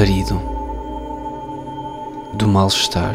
alarido 0.00 0.40
do 2.32 2.48
mal-estar, 2.48 3.14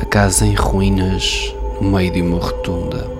a 0.00 0.04
casa 0.04 0.46
em 0.46 0.54
ruínas 0.54 1.52
no 1.80 1.90
meio 1.90 2.12
de 2.12 2.22
uma 2.22 2.38
rotunda. 2.38 3.10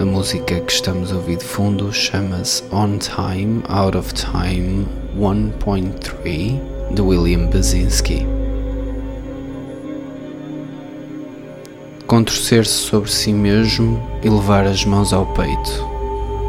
A 0.00 0.04
música 0.04 0.58
que 0.58 0.72
estamos 0.72 1.12
a 1.12 1.14
ouvir 1.14 1.36
de 1.36 1.44
fundo 1.44 1.92
chama-se 1.92 2.64
On 2.72 2.98
Time, 2.98 3.62
Out 3.68 3.96
of 3.96 4.12
Time 4.14 4.84
1.3 5.16 6.60
de 6.92 7.00
William 7.00 7.46
Basinski. 7.46 8.26
Contorcer-se 12.08 12.72
sobre 12.72 13.12
si 13.12 13.32
mesmo 13.32 14.02
e 14.24 14.28
levar 14.28 14.66
as 14.66 14.84
mãos 14.84 15.12
ao 15.12 15.24
peito. 15.26 15.86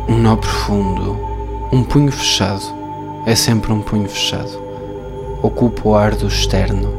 Um 0.09 0.17
nó 0.17 0.35
profundo, 0.35 1.16
um 1.71 1.84
punho 1.84 2.12
fechado 2.12 2.83
é 3.26 3.36
sempre 3.36 3.72
um 3.72 3.82
punho 3.82 4.08
fechado. 4.09 4.62
Ocupa 5.41 5.88
o 5.88 5.95
ar 5.95 6.14
do 6.16 6.27
externo. 6.27 6.94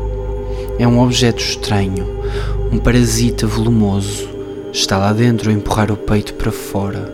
É 0.78 0.88
um 0.88 1.00
objeto 1.00 1.42
estranho, 1.42 2.06
um 2.72 2.78
parasita 2.78 3.46
volumoso. 3.46 4.28
Está 4.72 4.96
lá 4.96 5.12
dentro 5.12 5.50
a 5.50 5.52
empurrar 5.52 5.92
o 5.92 5.96
peito 5.96 6.34
para 6.34 6.50
fora. 6.50 7.12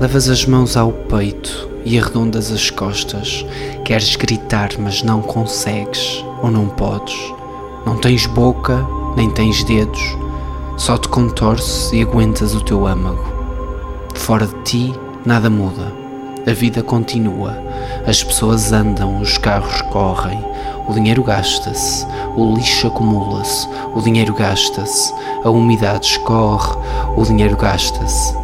Levas 0.00 0.28
as 0.28 0.46
mãos 0.46 0.76
ao 0.76 0.92
peito 0.92 1.68
e 1.84 1.98
arredondas 1.98 2.50
as 2.50 2.70
costas. 2.70 3.44
Queres 3.84 4.16
gritar, 4.16 4.70
mas 4.78 5.02
não 5.02 5.20
consegues 5.20 6.24
ou 6.42 6.50
não 6.50 6.68
podes. 6.68 7.16
Não 7.84 7.96
tens 7.98 8.26
boca, 8.26 8.86
nem 9.16 9.28
tens 9.30 9.62
dedos. 9.64 10.00
Só 10.76 10.96
te 10.96 11.08
contorces 11.08 11.92
e 11.92 12.00
aguentas 12.00 12.54
o 12.54 12.60
teu 12.60 12.86
âmago. 12.86 13.24
Fora 14.14 14.46
de 14.46 14.62
ti, 14.62 14.94
nada 15.26 15.50
muda 15.50 16.03
a 16.46 16.52
vida 16.52 16.82
continua, 16.82 17.56
as 18.06 18.22
pessoas 18.22 18.70
andam, 18.72 19.18
os 19.18 19.38
carros 19.38 19.80
correm, 19.82 20.38
o 20.86 20.92
dinheiro 20.92 21.22
gasta-se, 21.22 22.06
o 22.36 22.54
lixo 22.54 22.86
acumula-se, 22.86 23.66
o 23.94 24.02
dinheiro 24.02 24.34
gasta-se, 24.34 25.14
a 25.42 25.48
umidade 25.48 26.06
escorre, 26.06 26.76
o 27.16 27.22
dinheiro 27.22 27.56
gasta-se. 27.56 28.34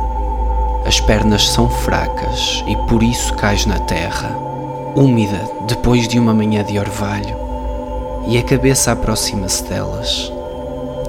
As 0.87 0.99
pernas 0.99 1.47
são 1.51 1.69
fracas 1.69 2.65
e 2.67 2.75
por 2.89 3.03
isso 3.03 3.35
cais 3.35 3.67
na 3.67 3.79
terra, 3.81 4.35
úmida 4.97 5.41
depois 5.69 6.09
de 6.09 6.19
uma 6.19 6.33
manhã 6.33 6.65
de 6.65 6.79
orvalho, 6.79 7.37
e 8.27 8.39
a 8.39 8.43
cabeça 8.43 8.93
aproxima-se 8.93 9.63
delas. 9.65 10.33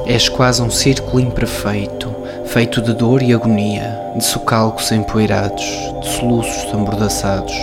És 0.06 0.28
quase 0.28 0.62
um 0.62 0.69
círculo 0.69 1.22
imperfeito, 1.22 2.10
feito 2.52 2.81
de 2.81 2.94
dor 2.94 3.23
e 3.23 3.33
agonia, 3.33 4.11
de 4.13 4.25
socalcos 4.25 4.91
empoeirados, 4.91 5.63
de 6.02 6.07
soluços 6.09 6.73
amordaçados, 6.73 7.55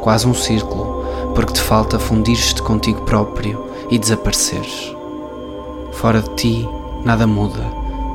quase 0.00 0.26
um 0.26 0.34
círculo, 0.34 1.04
porque 1.32 1.52
te 1.52 1.60
falta 1.60 1.96
fundir-te 1.96 2.60
contigo 2.60 3.02
próprio 3.02 3.64
e 3.88 3.96
desapareceres. 3.96 4.92
Fora 5.92 6.20
de 6.20 6.34
ti, 6.34 6.68
nada 7.04 7.24
muda, 7.24 7.62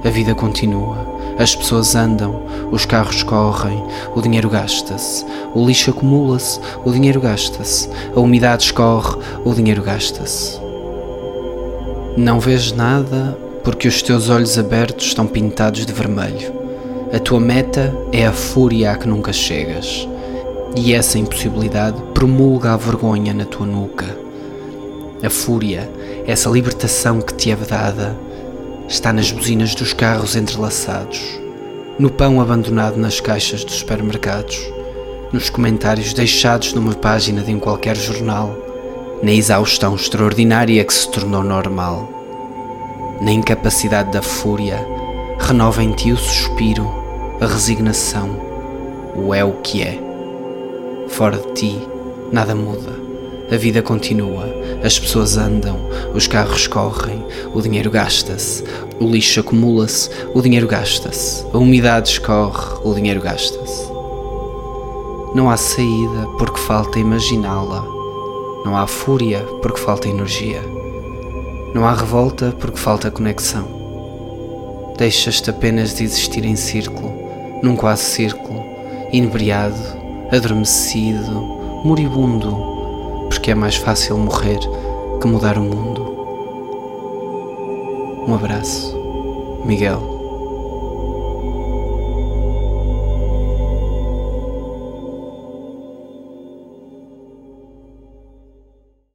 a 0.04 0.10
vida 0.10 0.36
continua, 0.36 0.98
as 1.40 1.56
pessoas 1.56 1.96
andam, 1.96 2.44
os 2.74 2.86
carros 2.86 3.24
correm, 3.24 3.82
o 4.14 4.22
dinheiro 4.22 4.50
gasta-se, 4.50 5.26
o 5.56 5.66
lixo 5.66 5.92
acumula-se, 5.92 6.60
o 6.84 6.92
dinheiro 6.92 7.22
gasta-se, 7.22 7.90
a 8.14 8.20
umidade 8.20 8.64
escorre, 8.64 9.18
o 9.46 9.54
dinheiro 9.54 9.82
gasta-se. 9.82 10.60
Não 12.18 12.38
vês 12.38 12.74
nada 12.74 13.38
porque 13.64 13.88
os 13.88 14.02
teus 14.02 14.30
olhos 14.30 14.58
abertos 14.58 15.08
estão 15.08 15.28
pintados 15.28 15.86
de 15.86 15.94
vermelho. 15.94 16.62
A 17.14 17.20
tua 17.20 17.40
meta 17.40 17.94
é 18.12 18.26
a 18.26 18.32
fúria 18.32 18.92
a 18.92 18.96
que 18.96 19.08
nunca 19.08 19.34
chegas, 19.34 20.08
e 20.76 20.94
essa 20.94 21.20
impossibilidade 21.20 22.02
promulga 22.14 22.74
a 22.74 22.78
vergonha 22.78 23.34
na 23.34 23.46
tua 23.46 23.66
nuca. 23.66 24.18
A 25.22 25.30
fúria, 25.30 25.90
essa 26.26 26.50
libertação 26.50 27.22
que 27.22 27.34
te 27.34 27.52
é 27.52 27.56
dada, 27.56 28.18
está 28.88 29.14
nas 29.14 29.32
buzinas 29.32 29.76
dos 29.76 29.94
carros 29.94 30.36
entrelaçados, 30.36 31.22
no 32.00 32.10
pão 32.10 32.42
abandonado 32.42 32.98
nas 32.98 33.20
caixas 33.20 33.64
dos 33.64 33.76
supermercados, 33.76 34.58
nos 35.32 35.50
comentários 35.50 36.14
deixados 36.14 36.74
numa 36.74 36.96
página 36.96 37.42
de 37.42 37.54
um 37.54 37.60
qualquer 37.60 37.96
jornal, 37.96 38.56
na 39.22 39.32
exaustão 39.32 39.96
extraordinária 39.96 40.84
que 40.84 40.94
se 40.94 41.12
tornou 41.12 41.44
normal 41.44 42.21
na 43.22 43.32
incapacidade 43.32 44.12
da 44.12 44.22
fúria, 44.22 44.84
renova 45.40 45.84
em 45.84 45.92
ti 45.92 46.12
o 46.12 46.18
suspiro, 46.18 46.92
a 47.40 47.46
resignação, 47.46 48.30
o 49.16 49.32
é 49.32 49.46
o 49.46 49.54
que 49.62 49.84
é. 49.84 50.00
Fora 51.08 51.38
de 51.38 51.54
ti, 51.54 51.88
nada 52.32 52.56
muda. 52.56 53.00
A 53.52 53.56
vida 53.58 53.84
continua, 53.84 54.46
as 54.84 54.98
pessoas 54.98 55.38
andam, 55.38 55.78
os 56.16 56.26
carros 56.26 56.66
correm, 56.66 57.24
o 57.54 57.62
dinheiro 57.62 57.92
gasta-se, 57.92 58.64
o 59.00 59.06
lixo 59.06 59.42
acumula-se, 59.42 60.10
o 60.34 60.42
dinheiro 60.42 60.68
gasta-se, 60.68 61.46
a 61.54 61.58
umidade 61.60 62.10
escorre, 62.10 62.80
o 62.84 62.94
dinheiro 62.94 63.22
gasta-se. 63.22 63.92
Não 65.36 65.48
há 65.48 65.58
saída 65.58 66.28
porque 66.40 66.60
falta 66.60 66.98
imaginá-la, 66.98 67.86
não 68.66 68.76
há 68.76 68.88
fúria 68.88 69.42
porque 69.62 69.80
falta 69.80 70.08
energia. 70.08 70.62
Não 71.74 71.86
há 71.86 71.94
revolta 71.94 72.54
porque 72.60 72.78
falta 72.78 73.10
conexão. 73.10 73.66
Deixas-te 74.98 75.50
apenas 75.50 75.96
de 75.96 76.04
existir 76.04 76.46
em 76.46 76.56
círculo, 76.56 77.14
num 77.64 77.76
quase 77.76 78.04
círculo, 78.04 78.62
inebriado, 79.12 79.80
adormecido, 80.32 81.32
moribundo, 81.84 82.56
porque 83.30 83.52
é 83.52 83.56
mais 83.56 83.76
fácil 83.76 84.18
morrer 84.18 84.60
que 85.22 85.28
mudar 85.28 85.58
o 85.58 85.64
mundo. 85.64 86.12
Um 88.28 88.36
abraço, 88.36 88.96
Miguel. 89.66 90.21